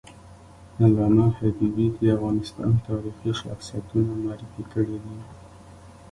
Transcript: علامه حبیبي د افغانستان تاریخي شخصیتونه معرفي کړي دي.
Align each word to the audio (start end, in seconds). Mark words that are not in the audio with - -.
علامه 0.83 1.25
حبیبي 1.37 1.87
د 1.97 1.99
افغانستان 2.17 2.71
تاریخي 2.87 3.31
شخصیتونه 3.41 4.11
معرفي 4.23 4.63
کړي 4.73 4.97
دي. 5.03 5.17